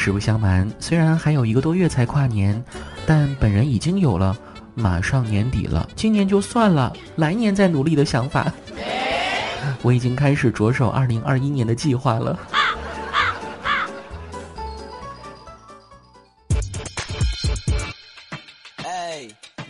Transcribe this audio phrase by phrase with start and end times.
[0.00, 2.64] 实不相瞒，虽然还有一个多月才跨年，
[3.06, 4.34] 但本人已经有了
[4.74, 8.50] 马上年底了，今年就算了，来年再努力的想法。
[9.82, 12.38] 我已经开始着手二零二一年的计划了。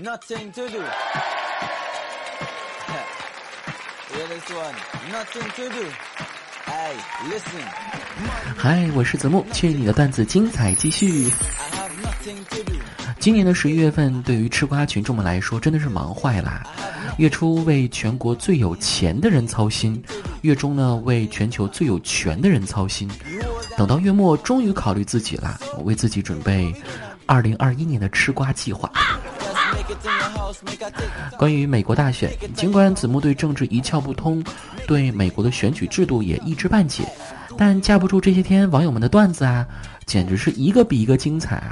[0.00, 0.78] Nothing to do.
[4.10, 4.74] Hear this one.
[5.12, 5.84] Nothing to do.
[8.56, 11.28] 嗨，我是子木，去你的段子精彩继续。
[13.18, 16.62] 今年的十一月份，对于吃瓜群众们来说，真的是忙坏了。
[17.18, 20.00] 月初为全国最有钱的人操心，
[20.42, 23.10] 月中呢为全球最有权的人操心，
[23.76, 26.72] 等到月末，终于考虑自己了，为自己准备
[27.26, 28.88] 二零二一年的吃瓜计划。
[31.38, 34.42] 关于美国大选，尽管子木对政治一窍不通，
[34.86, 37.04] 对美国的选举制度也一知半解，
[37.56, 39.66] 但架不住这些天网友们的段子啊，
[40.06, 41.70] 简直是一个比一个精彩啊！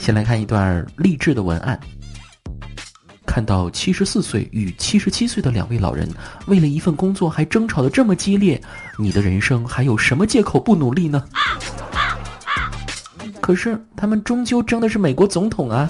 [0.00, 1.78] 先来看一段励志的文案：
[3.24, 6.08] 看到七十四岁与七十七岁的两位老人
[6.46, 8.60] 为了一份工作还争吵的这么激烈，
[8.98, 11.24] 你的人生还有什么借口不努力呢？
[13.40, 15.88] 可是他们终究争的是美国总统啊！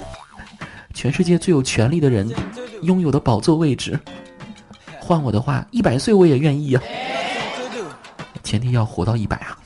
[0.97, 2.27] 全世界最有权力的人
[2.81, 4.01] 拥有的宝座位置，
[4.99, 6.83] 换我的话，一百岁我也愿意啊！
[8.43, 9.59] 前提要活到一百啊！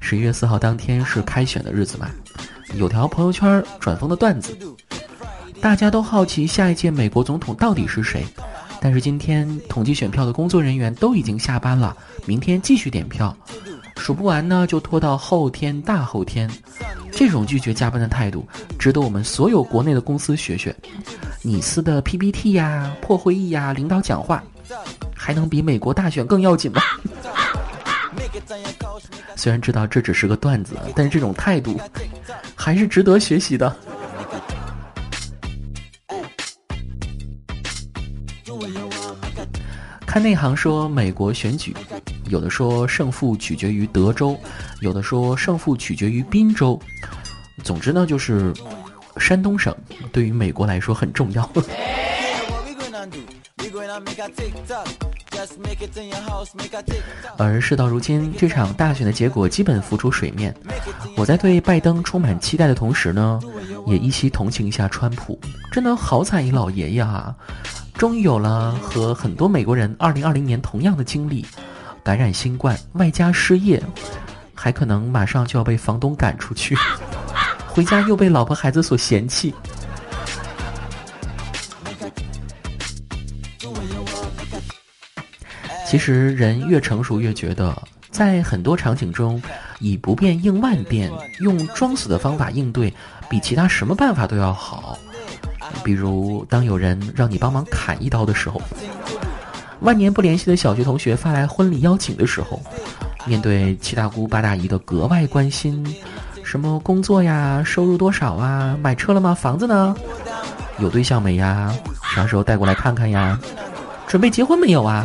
[0.00, 2.08] 十一月四号当天是开选的日子嘛？
[2.76, 4.56] 有条朋友圈转疯的段子，
[5.60, 8.24] 大家都好奇下一届美国总统到底是谁，
[8.80, 13.36] 但是今天统计选票的工作人员都已经下班了，明天继续点票。
[14.04, 16.46] 数不完呢，就拖到后天、大后天。
[17.10, 18.46] 这种拒绝加班的态度，
[18.78, 20.76] 值得我们所有国内的公司学学。
[21.40, 24.44] 你司的 PPT 呀、破会议呀、领导讲话，
[25.16, 26.82] 还能比美国大选更要紧吗？
[29.36, 31.80] 虽然知道这只是个段子，但是这种态度
[32.54, 33.74] 还是值得学习的。
[40.06, 41.74] 看内行说，美国选举。
[42.28, 44.38] 有的说胜负取决于德州，
[44.80, 46.80] 有的说胜负取决于滨州。
[47.62, 48.52] 总之呢，就是
[49.18, 49.74] 山东省
[50.12, 51.48] 对于美国来说很重要。
[57.36, 60.54] 而事到如今，这场大选的结果基本浮出水面。
[61.16, 63.38] 我在对拜登充满期待的同时呢，
[63.86, 65.38] 也依稀同情一下川普。
[65.70, 67.34] 真的好惨一老爷爷啊！
[67.94, 71.44] 终于有了和很多美国人2020年同样的经历。
[72.04, 73.82] 感染新冠，外加失业，
[74.54, 76.76] 还可能马上就要被房东赶出去，
[77.66, 79.54] 回家又被老婆孩子所嫌弃。
[85.86, 87.74] 其实人越成熟越觉得，
[88.10, 89.40] 在很多场景中，
[89.78, 91.10] 以不变应万变，
[91.40, 92.92] 用装死的方法应对，
[93.30, 94.98] 比其他什么办法都要好。
[95.82, 98.60] 比如，当有人让你帮忙砍一刀的时候。
[99.80, 102.60] 万年不联系的小学同学发来婚礼邀请的时候，
[103.26, 105.84] 面对七大姑八大姨的格外关心，
[106.42, 109.34] 什么工作呀，收入多少啊，买车了吗？
[109.34, 109.94] 房子呢？
[110.78, 111.74] 有对象没呀？
[112.14, 113.38] 啥时候带过来看看呀？
[114.06, 115.04] 准备结婚没有啊？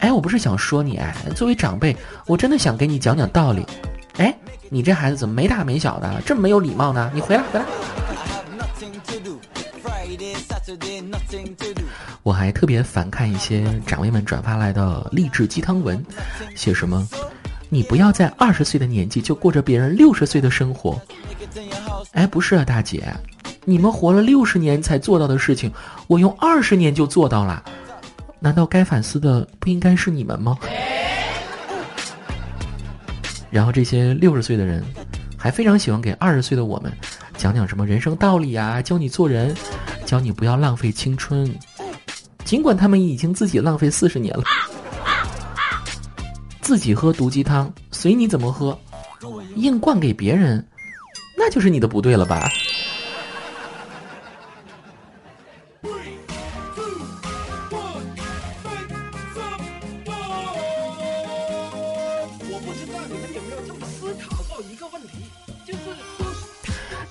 [0.00, 1.96] 哎，我不是想说你哎，作为长辈，
[2.26, 3.64] 我真的想给你讲讲道理。
[4.16, 4.36] 哎，
[4.68, 7.10] 你这孩子怎么没大没小的，这么没有礼貌呢？
[7.14, 7.64] 你回来，回来。
[12.28, 16.04] 我还特别反看一些长辈们转发来的励志鸡汤文，
[16.54, 17.08] 写什么
[17.70, 21.00] “你不要在二十岁的年纪就过着别人六十岁的生活”。
[22.12, 23.02] 哎，不是啊，大姐，
[23.64, 25.72] 你们活了六十年才做到的事情，
[26.06, 27.64] 我用二十年就做到了，
[28.40, 30.54] 难道该反思的不应该是你们吗？
[33.48, 34.84] 然后这些六十岁的人，
[35.38, 36.92] 还非常喜欢给二十岁的我们
[37.38, 39.56] 讲讲什么人生道理啊，教你做人，
[40.04, 41.50] 教你不要浪费青春。
[42.48, 44.42] 尽管他们已经自己浪费四十年了，
[46.62, 48.78] 自己喝毒鸡汤随你怎么喝，
[49.56, 50.66] 硬灌给别人，
[51.36, 52.48] 那就是你的不对了吧？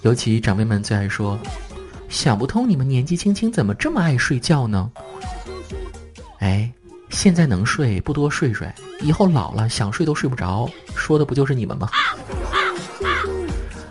[0.01, 1.38] 尤其长辈们最爱说，
[2.10, 4.90] 想不通你们年纪轻轻怎么这么爱睡觉呢？
[6.48, 6.72] 哎，
[7.10, 8.66] 现在能睡不多睡睡，
[9.02, 11.90] 以后老了想睡都睡不着，说的不就是你们吗？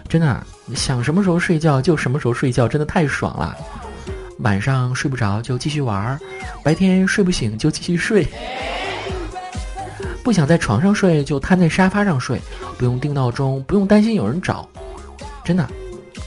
[0.09, 0.43] 真的，
[0.75, 3.55] 想什么时候睡觉就什么时候睡觉，真的太爽了。
[4.39, 6.19] 晚上睡不着就继续玩，
[6.63, 8.27] 白天睡不醒就继续睡。
[10.25, 12.41] 不想在床上睡就瘫在沙发上睡，
[12.79, 14.67] 不用定闹钟，不用担心有人找。
[15.45, 15.69] 真的，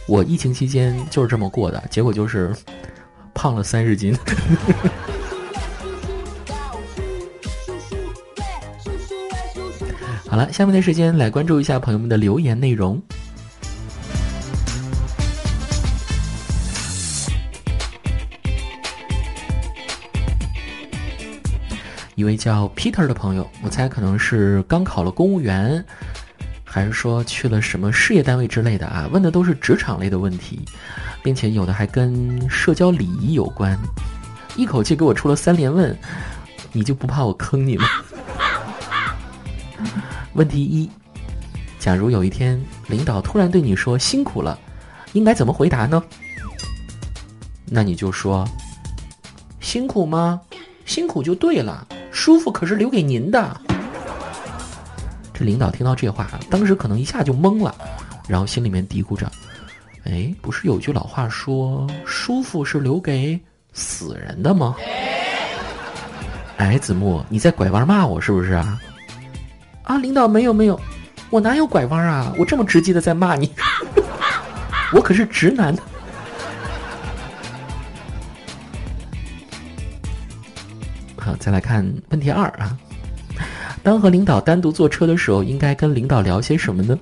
[0.08, 2.56] 我疫情期间就是这么过的，结果就是
[3.34, 4.16] 胖了三十斤。
[10.30, 13.02] 好了，下面的时间来关注一下朋友们的留言内容。
[22.14, 25.84] 一位叫 Peter 的朋友，我猜可能是刚考了公务员，
[26.64, 29.10] 还是说去了什么事业单位之类的啊？
[29.12, 30.60] 问的都是职场类的问题，
[31.24, 33.76] 并且有的还跟社交礼仪有关，
[34.56, 35.98] 一口气给我出了三连问，
[36.72, 37.88] 你就不怕我坑你吗？
[40.40, 40.90] 问题一：
[41.80, 42.58] 假如有一天
[42.88, 44.58] 领导突然对你说“辛苦了”，
[45.12, 46.02] 应该怎么回答呢？
[47.66, 48.48] 那你就说
[49.60, 50.40] ：“辛苦吗？
[50.86, 53.60] 辛苦就对了，舒服可是留给您的。”
[55.36, 57.76] 这领导听到这话，当时可能一下就懵了，
[58.26, 59.30] 然后心里面嘀咕着
[60.08, 63.38] ：“哎，不是有句老话说‘舒服是留给
[63.74, 64.74] 死人的’吗？”
[66.56, 68.80] 哎，子木，你在拐弯骂我是不是啊？
[69.90, 70.80] 啊，领导没有没有，
[71.32, 72.32] 我哪有拐弯啊？
[72.38, 73.52] 我这么直接的在骂你，
[74.94, 75.76] 我可是直男。
[81.18, 82.78] 好，再来看问题二啊，
[83.82, 86.96] 当和领导单独坐车的时候，应该跟领导聊些什么呢？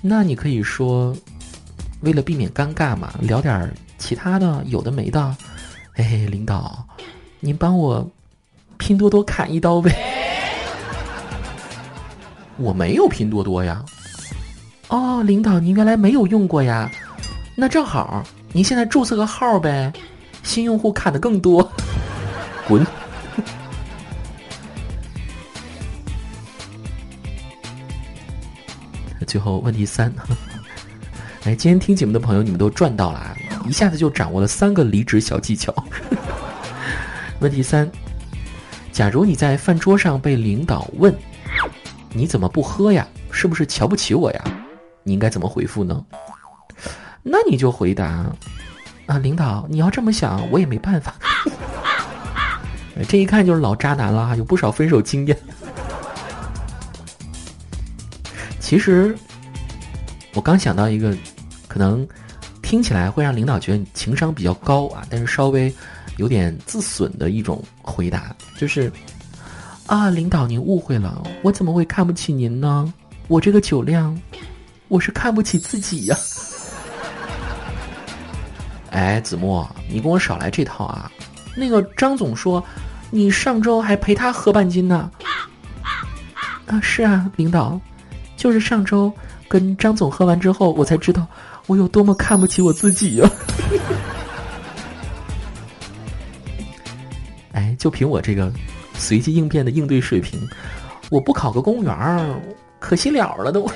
[0.00, 1.14] 那你可以说，
[2.00, 5.36] 为了避免尴尬嘛，聊点其他的，有的没的。
[5.96, 6.82] 哎，领导，
[7.40, 8.10] 您帮我。
[8.82, 9.96] 拼多多砍一刀呗！
[12.58, 13.80] 我没有拼多多呀。
[14.88, 16.90] 哦，领导，您原来没有用过呀？
[17.54, 19.92] 那正好，您现在注册个号呗，
[20.42, 21.70] 新用户砍的更多。
[22.66, 22.84] 滚！
[29.24, 30.12] 最后问题三，
[31.46, 33.36] 哎，今天听节目的朋友，你们都赚到了啊，
[33.68, 35.72] 一下子就掌握了三个离职小技巧。
[37.38, 37.88] 问题三。
[38.92, 41.12] 假如你在饭桌上被领导问
[42.12, 43.08] ：“你怎么不喝呀？
[43.30, 44.44] 是不是瞧不起我呀？”
[45.02, 46.04] 你应该怎么回复呢？
[47.22, 48.26] 那你就回答
[49.06, 51.14] ：“啊，领导，你要这么想，我也没办法。
[53.08, 55.36] ”这一看就是老渣男了，有不少分手经验。
[58.60, 59.16] 其实，
[60.34, 61.16] 我刚想到一个，
[61.66, 62.06] 可能
[62.60, 65.74] 听起来会让领导觉得你情商比较高啊，但是稍微。
[66.18, 68.90] 有点自损的一种回答，就是，
[69.86, 72.90] 啊，领导您误会了，我怎么会看不起您呢？
[73.28, 74.18] 我这个酒量，
[74.88, 76.16] 我是看不起自己呀。
[78.90, 81.12] 哎，子墨，你跟我少来这套啊！
[81.54, 82.64] 那个张总说，
[83.10, 85.10] 你上周还陪他喝半斤呢。
[86.66, 87.78] 啊，是啊，领导，
[88.36, 89.12] 就是上周
[89.48, 91.26] 跟张总喝完之后，我才知道
[91.66, 93.30] 我有多么看不起我自己呀。
[97.82, 98.48] 就凭我这个
[98.94, 100.38] 随机应变的应对水平，
[101.10, 102.40] 我不考个公务员儿，
[102.78, 103.68] 可惜了了都。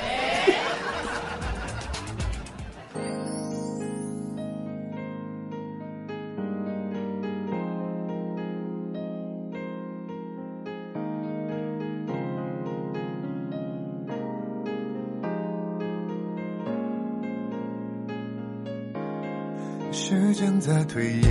[19.91, 21.23] 时间在推移，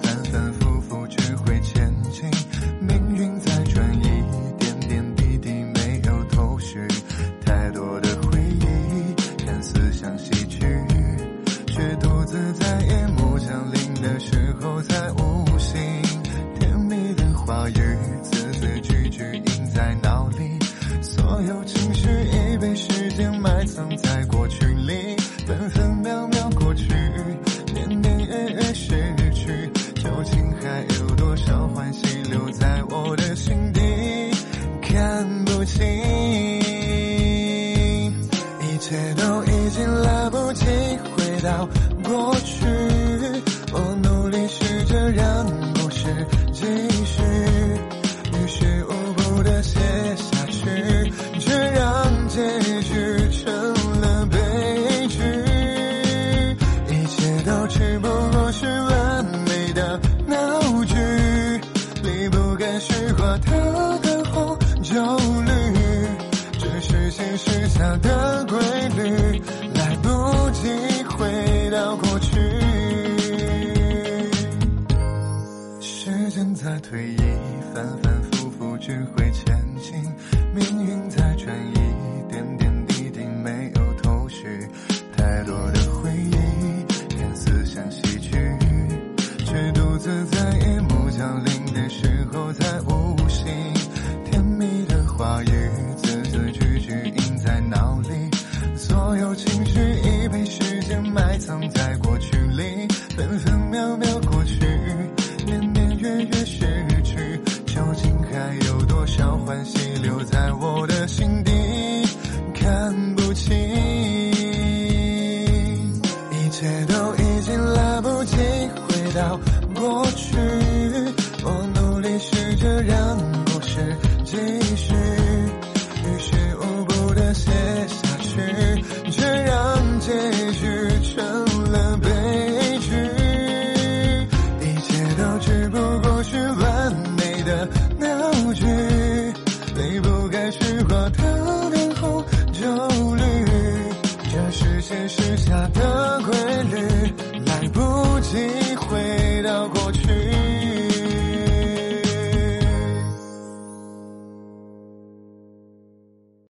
[0.00, 0.69] 反反复复，
[1.10, 2.30] 只会前进。
[2.80, 4.24] 命运在转移，
[4.58, 6.78] 点点滴滴没有头绪。
[7.44, 10.58] 太多的回忆，看似像喜剧，
[11.66, 15.10] 却独自在夜幕降临的时候才
[76.62, 77.49] 在退役